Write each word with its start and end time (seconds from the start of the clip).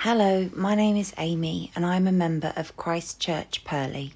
Hello, 0.00 0.50
my 0.54 0.74
name 0.74 0.94
is 0.94 1.14
Amy 1.16 1.72
and 1.74 1.84
I'm 1.84 2.06
a 2.06 2.12
member 2.12 2.52
of 2.54 2.76
Christ 2.76 3.18
Church 3.18 3.64
Purley. 3.64 4.12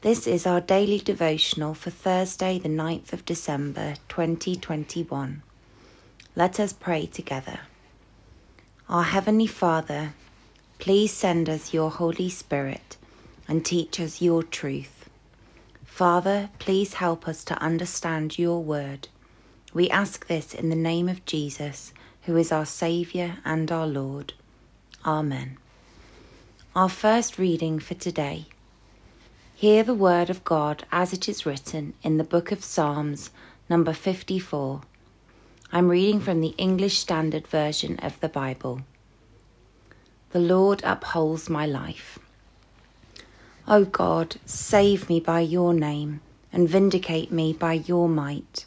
This 0.00 0.26
is 0.26 0.44
our 0.44 0.60
daily 0.60 0.98
devotional 0.98 1.72
for 1.72 1.90
Thursday, 1.90 2.58
the 2.58 2.68
9th 2.68 3.12
of 3.12 3.24
December 3.24 3.94
2021. 4.08 5.42
Let 6.34 6.58
us 6.58 6.72
pray 6.72 7.06
together. 7.06 7.60
Our 8.88 9.04
Heavenly 9.04 9.46
Father, 9.46 10.14
please 10.80 11.12
send 11.12 11.48
us 11.48 11.72
your 11.72 11.90
Holy 11.90 12.28
Spirit 12.28 12.96
and 13.46 13.64
teach 13.64 14.00
us 14.00 14.20
your 14.20 14.42
truth. 14.42 15.08
Father, 15.84 16.50
please 16.58 16.94
help 16.94 17.28
us 17.28 17.44
to 17.44 17.62
understand 17.62 18.36
your 18.36 18.60
word. 18.64 19.06
We 19.72 19.88
ask 19.90 20.26
this 20.26 20.52
in 20.52 20.70
the 20.70 20.76
name 20.76 21.08
of 21.08 21.24
Jesus, 21.24 21.94
who 22.22 22.36
is 22.36 22.50
our 22.50 22.66
Saviour 22.66 23.36
and 23.44 23.70
our 23.70 23.86
Lord. 23.86 24.34
Amen. 25.08 25.56
Our 26.76 26.90
first 26.90 27.38
reading 27.38 27.78
for 27.78 27.94
today. 27.94 28.44
Hear 29.54 29.82
the 29.82 29.94
word 29.94 30.28
of 30.28 30.44
God 30.44 30.84
as 30.92 31.14
it 31.14 31.30
is 31.30 31.46
written 31.46 31.94
in 32.02 32.18
the 32.18 32.24
book 32.24 32.52
of 32.52 32.62
Psalms, 32.62 33.30
number 33.70 33.94
54. 33.94 34.82
I'm 35.72 35.88
reading 35.88 36.20
from 36.20 36.42
the 36.42 36.54
English 36.58 36.98
Standard 36.98 37.46
Version 37.46 37.98
of 38.00 38.20
the 38.20 38.28
Bible. 38.28 38.82
The 40.32 40.40
Lord 40.40 40.82
upholds 40.84 41.48
my 41.48 41.64
life. 41.64 42.18
O 43.66 43.86
God, 43.86 44.36
save 44.44 45.08
me 45.08 45.20
by 45.20 45.40
your 45.40 45.72
name 45.72 46.20
and 46.52 46.68
vindicate 46.68 47.32
me 47.32 47.54
by 47.54 47.72
your 47.72 48.10
might. 48.10 48.66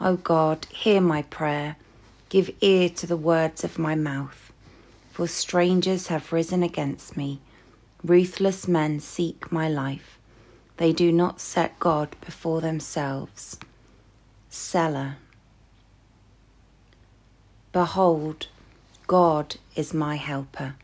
O 0.00 0.16
God, 0.16 0.66
hear 0.70 1.02
my 1.02 1.20
prayer, 1.20 1.76
give 2.30 2.50
ear 2.62 2.88
to 2.88 3.06
the 3.06 3.18
words 3.18 3.62
of 3.62 3.78
my 3.78 3.94
mouth 3.94 4.46
for 5.16 5.26
strangers 5.26 6.08
have 6.08 6.30
risen 6.30 6.62
against 6.62 7.16
me. 7.16 7.40
Ruthless 8.04 8.68
men 8.68 9.00
seek 9.00 9.50
my 9.50 9.66
life. 9.66 10.18
They 10.76 10.92
do 10.92 11.10
not 11.10 11.40
set 11.40 11.80
God 11.80 12.14
before 12.22 12.60
themselves. 12.60 13.58
Selah. 14.50 15.16
Behold, 17.72 18.48
God 19.06 19.56
is 19.74 19.94
my 19.94 20.16
helper. 20.16 20.74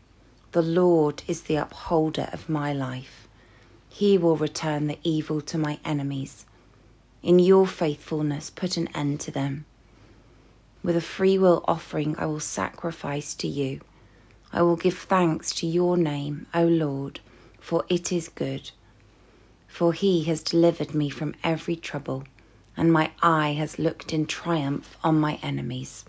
The 0.51 0.63
Lord 0.63 1.21
is 1.27 1.43
the 1.43 1.57
upholder 1.57 2.27
of 2.33 2.49
my 2.49 2.73
life. 2.73 3.27
He 3.87 4.17
will 4.17 4.35
return 4.35 4.87
the 4.87 4.97
evil 5.03 5.41
to 5.41 5.59
my 5.59 5.77
enemies. 5.85 6.47
In 7.21 7.37
your 7.37 7.67
faithfulness, 7.67 8.49
put 8.49 8.77
an 8.77 8.87
end 8.95 9.19
to 9.19 9.29
them. 9.29 9.65
With 10.81 10.95
a 10.95 11.01
freewill 11.01 11.63
offering, 11.67 12.15
I 12.17 12.25
will 12.25 12.39
sacrifice 12.39 13.35
to 13.35 13.47
you. 13.47 13.81
I 14.55 14.61
will 14.61 14.75
give 14.75 14.97
thanks 14.97 15.51
to 15.55 15.67
your 15.67 15.97
name, 15.97 16.45
O 16.53 16.63
Lord, 16.63 17.19
for 17.59 17.83
it 17.89 18.11
is 18.11 18.29
good. 18.29 18.69
For 19.67 19.93
he 19.93 20.25
has 20.25 20.43
delivered 20.43 20.93
me 20.93 21.09
from 21.09 21.33
every 21.43 21.75
trouble, 21.75 22.25
and 22.77 22.93
my 22.93 23.09
eye 23.23 23.53
has 23.53 23.79
looked 23.79 24.13
in 24.13 24.27
triumph 24.27 24.95
on 25.03 25.19
my 25.19 25.39
enemies. 25.41 26.05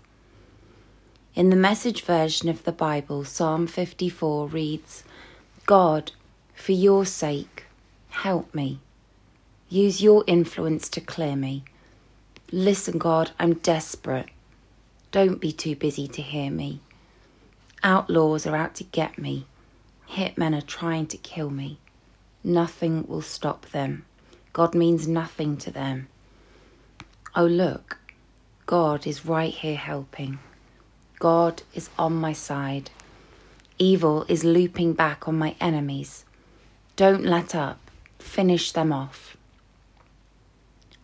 In 1.33 1.49
the 1.49 1.55
message 1.55 2.03
version 2.03 2.47
of 2.47 2.63
the 2.63 2.71
Bible, 2.71 3.25
Psalm 3.25 3.65
54 3.65 4.47
reads 4.47 5.03
God, 5.65 6.11
for 6.53 6.73
your 6.73 7.03
sake, 7.03 7.63
help 8.09 8.53
me. 8.53 8.79
Use 9.69 10.03
your 10.03 10.23
influence 10.27 10.87
to 10.89 11.01
clear 11.01 11.35
me. 11.35 11.63
Listen, 12.51 12.99
God, 12.99 13.31
I'm 13.39 13.55
desperate. 13.55 14.29
Don't 15.11 15.41
be 15.41 15.51
too 15.51 15.75
busy 15.75 16.07
to 16.09 16.21
hear 16.21 16.51
me. 16.51 16.81
Outlaws 17.83 18.47
are 18.47 18.55
out 18.55 18.75
to 18.75 18.83
get 18.83 19.17
me. 19.17 19.45
Hitmen 20.09 20.57
are 20.57 20.65
trying 20.65 21.07
to 21.07 21.17
kill 21.17 21.49
me. 21.49 21.79
Nothing 22.43 23.05
will 23.07 23.21
stop 23.21 23.65
them. 23.67 24.05
God 24.53 24.75
means 24.75 25.07
nothing 25.07 25.57
to 25.57 25.71
them. 25.71 26.07
Oh, 27.35 27.45
look, 27.45 27.97
God 28.65 29.05
is 29.05 29.25
right 29.25 29.53
here 29.53 29.75
helping. 29.75 30.39
God 31.19 31.63
is 31.73 31.89
on 31.99 32.13
my 32.15 32.33
side. 32.33 32.91
Evil 33.77 34.25
is 34.29 34.43
looping 34.43 34.93
back 34.93 35.27
on 35.27 35.37
my 35.37 35.55
enemies. 35.59 36.23
Don't 36.95 37.25
let 37.25 37.53
up. 37.53 37.79
Finish 38.19 38.71
them 38.71 38.93
off. 38.93 39.35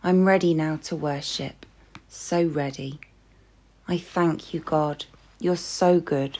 I'm 0.02 0.24
ready 0.24 0.54
now 0.54 0.76
to 0.84 0.96
worship. 0.96 1.66
So 2.08 2.44
ready. 2.44 2.98
I 3.86 3.98
thank 3.98 4.52
you, 4.54 4.60
God. 4.60 5.04
You're 5.38 5.56
so 5.56 6.00
good. 6.00 6.38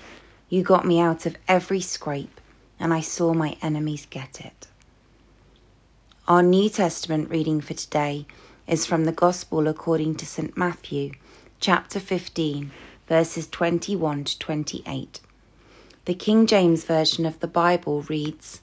You 0.53 0.63
got 0.63 0.85
me 0.85 1.01
out 1.01 1.25
of 1.25 1.39
every 1.49 1.81
scrape, 1.81 2.39
and 2.79 2.93
I 2.93 3.01
saw 3.01 3.33
my 3.33 3.57
enemies 3.63 4.07
get 4.11 4.39
it. 4.39 4.67
Our 6.29 6.43
New 6.43 6.69
Testament 6.69 7.31
reading 7.31 7.63
for 7.63 7.73
today 7.73 8.27
is 8.67 8.85
from 8.85 9.07
the 9.07 9.13
Gospel 9.13 9.67
according 9.67 10.17
to 10.17 10.27
St. 10.27 10.55
Matthew, 10.55 11.13
chapter 11.59 11.99
15, 11.99 12.71
verses 13.09 13.49
21 13.49 14.25
to 14.25 14.39
28. 14.39 15.21
The 16.05 16.13
King 16.13 16.47
James 16.47 16.85
Version 16.85 17.25
of 17.25 17.41
the 17.41 17.49
Bible 17.49 18.03
reads 18.03 18.61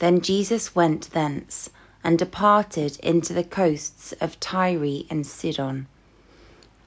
Then 0.00 0.22
Jesus 0.22 0.74
went 0.74 1.12
thence 1.12 1.70
and 2.02 2.18
departed 2.18 2.98
into 2.98 3.32
the 3.32 3.44
coasts 3.44 4.10
of 4.20 4.40
Tyre 4.40 5.04
and 5.08 5.24
Sidon. 5.24 5.86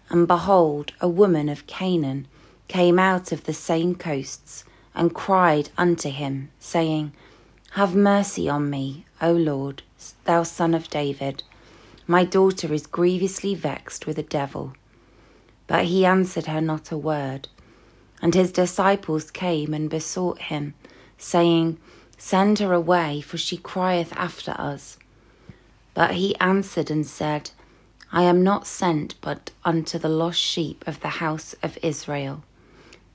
And 0.09 0.28
behold, 0.28 0.91
a 1.00 1.07
woman 1.07 1.47
of 1.47 1.67
Canaan 1.67 2.28
came 2.68 3.00
out 3.00 3.31
of 3.31 3.44
the 3.44 3.53
same 3.53 3.96
coasts 3.96 4.64
and 4.94 5.14
cried 5.14 5.70
unto 5.78 6.09
him, 6.09 6.50
saying, 6.59 7.12
Have 7.72 7.96
mercy 7.96 8.50
on 8.50 8.70
me, 8.70 9.06
O 9.22 9.31
Lord, 9.31 9.84
thou 10.24 10.44
son 10.44 10.74
of 10.74 10.90
David. 10.90 11.44
My 12.08 12.24
daughter 12.24 12.74
is 12.74 12.88
grievously 12.88 13.56
vexed 13.56 14.06
with 14.06 14.18
a 14.18 14.24
devil. 14.24 14.74
But 15.68 15.86
he 15.86 16.06
answered 16.06 16.46
her 16.46 16.62
not 16.62 16.92
a 16.92 16.98
word. 16.98 17.48
And 18.22 18.34
his 18.34 18.52
disciples 18.52 19.32
came 19.32 19.74
and 19.74 19.90
besought 19.90 20.40
him, 20.44 20.74
saying, 21.18 21.78
Send 22.18 22.59
her 22.59 22.74
away, 22.74 23.22
for 23.22 23.38
she 23.38 23.58
crieth 23.58 24.14
after 24.16 24.52
us. 24.52 24.97
But 25.94 26.12
he 26.16 26.36
answered 26.38 26.90
and 26.90 27.06
said, 27.06 27.52
I 28.12 28.24
am 28.24 28.44
not 28.44 28.68
sent 28.68 29.16
but 29.22 29.52
unto 29.64 29.97
the 29.97 30.09
lost 30.09 30.40
sheep 30.40 30.84
of 30.88 31.02
the 31.02 31.20
house 31.20 31.56
of 31.62 31.78
Israel. 31.82 32.44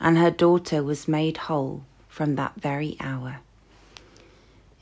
and 0.00 0.18
her 0.18 0.30
daughter 0.30 0.82
was 0.82 1.08
made 1.08 1.36
whole 1.36 1.82
from 2.08 2.36
that 2.36 2.54
very 2.56 2.96
hour. 3.00 3.40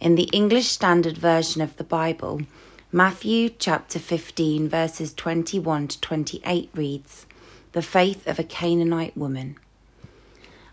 In 0.00 0.16
the 0.16 0.28
English 0.32 0.68
Standard 0.68 1.16
Version 1.16 1.62
of 1.62 1.76
the 1.76 1.84
Bible, 1.84 2.42
Matthew 2.90 3.48
chapter 3.48 3.98
15, 3.98 4.68
verses 4.68 5.14
21 5.14 5.88
to 5.88 6.00
28 6.00 6.70
reads, 6.74 7.26
The 7.72 7.82
faith 7.82 8.26
of 8.26 8.38
a 8.38 8.44
Canaanite 8.44 9.16
woman. 9.16 9.56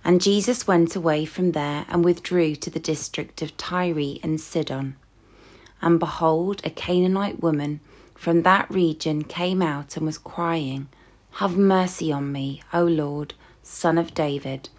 And 0.03 0.21
Jesus 0.21 0.67
went 0.67 0.95
away 0.95 1.25
from 1.25 1.51
there 1.51 1.85
and 1.87 2.03
withdrew 2.03 2.55
to 2.55 2.69
the 2.69 2.79
district 2.79 3.41
of 3.41 3.55
Tyre 3.55 4.17
and 4.23 4.41
Sidon. 4.41 4.95
And 5.81 5.99
behold, 5.99 6.61
a 6.63 6.69
Canaanite 6.69 7.41
woman 7.41 7.79
from 8.15 8.41
that 8.43 8.69
region 8.69 9.23
came 9.23 9.61
out 9.61 9.95
and 9.95 10.05
was 10.05 10.17
crying, 10.17 10.89
Have 11.33 11.55
mercy 11.55 12.11
on 12.11 12.31
me, 12.31 12.61
O 12.73 12.83
Lord 12.83 13.33
son 13.69 13.97
of 13.97 14.13
David, 14.13 14.69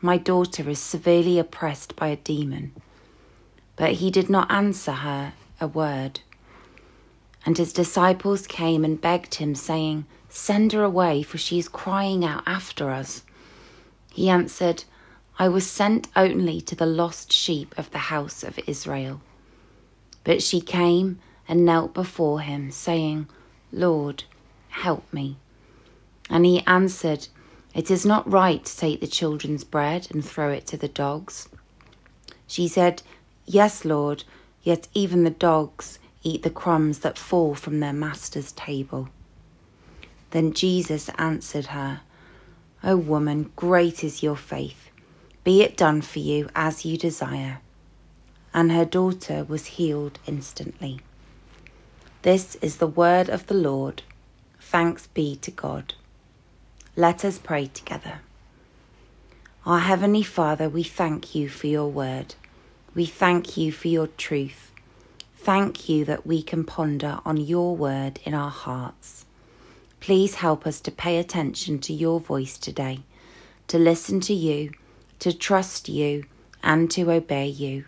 my 0.00 0.16
daughter 0.16 0.68
is 0.68 0.78
severely 0.78 1.38
oppressed 1.38 1.94
by 1.96 2.08
a 2.08 2.16
demon. 2.16 2.72
But 3.76 3.92
he 3.94 4.10
did 4.10 4.30
not 4.30 4.50
answer 4.50 4.92
her 4.92 5.34
a 5.60 5.68
word. 5.68 6.20
And 7.44 7.56
his 7.56 7.72
disciples 7.72 8.46
came 8.46 8.84
and 8.84 9.00
begged 9.00 9.36
him, 9.36 9.54
saying, 9.54 10.06
Send 10.28 10.72
her 10.72 10.82
away, 10.82 11.22
for 11.22 11.38
she 11.38 11.58
is 11.58 11.68
crying 11.68 12.24
out 12.24 12.42
after 12.46 12.90
us. 12.90 13.22
He 14.12 14.28
answered, 14.28 14.84
I 15.38 15.48
was 15.48 15.70
sent 15.70 16.08
only 16.16 16.60
to 16.62 16.74
the 16.74 16.86
lost 16.86 17.32
sheep 17.32 17.74
of 17.78 17.90
the 17.90 17.98
house 17.98 18.42
of 18.42 18.58
Israel. 18.66 19.20
But 20.24 20.42
she 20.42 20.60
came 20.60 21.20
and 21.46 21.64
knelt 21.64 21.94
before 21.94 22.40
him, 22.40 22.70
saying, 22.70 23.28
Lord, 23.72 24.24
help 24.68 25.10
me. 25.12 25.36
And 26.28 26.44
he 26.44 26.60
answered, 26.66 27.28
It 27.74 27.90
is 27.90 28.06
not 28.06 28.30
right 28.30 28.64
to 28.64 28.76
take 28.76 29.00
the 29.00 29.06
children's 29.06 29.64
bread 29.64 30.08
and 30.10 30.24
throw 30.24 30.50
it 30.50 30.66
to 30.68 30.76
the 30.76 30.88
dogs. 30.88 31.48
She 32.46 32.66
said, 32.66 33.02
Yes, 33.46 33.84
Lord, 33.84 34.24
yet 34.62 34.88
even 34.94 35.24
the 35.24 35.30
dogs 35.30 35.98
eat 36.22 36.42
the 36.42 36.50
crumbs 36.50 37.00
that 37.00 37.18
fall 37.18 37.54
from 37.54 37.80
their 37.80 37.92
master's 37.92 38.52
table. 38.52 39.08
Then 40.30 40.52
Jesus 40.52 41.08
answered 41.16 41.66
her, 41.66 42.00
O 42.84 42.96
woman, 42.96 43.52
great 43.56 44.04
is 44.04 44.22
your 44.22 44.36
faith. 44.36 44.90
Be 45.44 45.62
it 45.62 45.76
done 45.76 46.02
for 46.02 46.18
you 46.18 46.48
as 46.54 46.84
you 46.84 46.96
desire. 46.96 47.60
And 48.52 48.72
her 48.72 48.84
daughter 48.84 49.44
was 49.44 49.66
healed 49.66 50.18
instantly. 50.26 51.00
This 52.22 52.56
is 52.56 52.76
the 52.76 52.86
word 52.86 53.28
of 53.28 53.46
the 53.46 53.54
Lord. 53.54 54.02
Thanks 54.60 55.06
be 55.06 55.36
to 55.36 55.50
God. 55.50 55.94
Let 56.98 57.24
us 57.24 57.38
pray 57.38 57.66
together. 57.66 58.22
Our 59.64 59.78
Heavenly 59.78 60.24
Father, 60.24 60.68
we 60.68 60.82
thank 60.82 61.32
you 61.32 61.48
for 61.48 61.68
your 61.68 61.86
word. 61.86 62.34
We 62.92 63.06
thank 63.06 63.56
you 63.56 63.70
for 63.70 63.86
your 63.86 64.08
truth. 64.08 64.72
Thank 65.36 65.88
you 65.88 66.04
that 66.06 66.26
we 66.26 66.42
can 66.42 66.64
ponder 66.64 67.20
on 67.24 67.36
your 67.36 67.76
word 67.76 68.18
in 68.24 68.34
our 68.34 68.50
hearts. 68.50 69.26
Please 70.00 70.34
help 70.34 70.66
us 70.66 70.80
to 70.80 70.90
pay 70.90 71.18
attention 71.18 71.78
to 71.82 71.92
your 71.92 72.18
voice 72.18 72.58
today, 72.58 73.02
to 73.68 73.78
listen 73.78 74.18
to 74.22 74.34
you, 74.34 74.72
to 75.20 75.32
trust 75.32 75.88
you, 75.88 76.24
and 76.64 76.90
to 76.90 77.12
obey 77.12 77.46
you. 77.46 77.84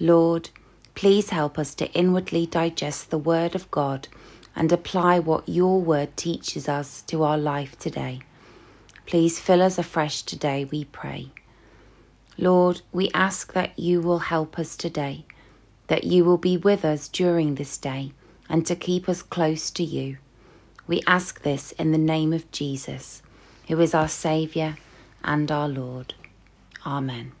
Lord, 0.00 0.50
please 0.96 1.30
help 1.30 1.60
us 1.60 1.76
to 1.76 1.92
inwardly 1.92 2.44
digest 2.44 3.10
the 3.10 3.18
word 3.18 3.54
of 3.54 3.70
God 3.70 4.08
and 4.56 4.72
apply 4.72 5.18
what 5.18 5.48
your 5.48 5.80
word 5.80 6.16
teaches 6.16 6.68
us 6.68 7.02
to 7.02 7.22
our 7.22 7.36
life 7.36 7.78
today. 7.78 8.20
Please 9.04 9.38
fill 9.38 9.62
us 9.62 9.78
afresh 9.78 10.22
today, 10.22 10.64
we 10.64 10.86
pray. 10.86 11.30
Lord, 12.38 12.80
we 12.92 13.10
ask 13.14 13.52
that 13.52 13.78
you 13.78 14.00
will 14.00 14.18
help 14.18 14.58
us 14.58 14.76
today, 14.76 15.24
that 15.86 16.04
you 16.04 16.24
will 16.24 16.38
be 16.38 16.56
with 16.56 16.84
us 16.84 17.06
during 17.08 17.54
this 17.54 17.78
day, 17.78 18.12
and 18.48 18.66
to 18.66 18.74
keep 18.74 19.08
us 19.08 19.22
close 19.22 19.70
to 19.72 19.84
you. 19.84 20.16
We 20.86 21.02
ask 21.06 21.42
this 21.42 21.72
in 21.72 21.92
the 21.92 21.98
name 21.98 22.32
of 22.32 22.50
Jesus, 22.50 23.22
who 23.68 23.78
is 23.80 23.94
our 23.94 24.08
Saviour 24.08 24.76
and 25.22 25.50
our 25.52 25.68
Lord. 25.68 26.14
Amen. 26.84 27.32